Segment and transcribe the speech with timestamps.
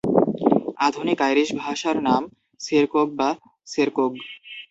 [0.79, 2.21] আধুনিক আইরিশ ভাষার নাম
[2.59, 3.29] সেরকোগ বা
[3.67, 4.11] সেরকোগ।